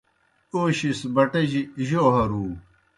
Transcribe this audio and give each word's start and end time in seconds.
اوشِیْس 0.53 0.99
بٹِجیْ 1.15 1.61
جو 1.87 2.03
ہرُو 2.15 2.45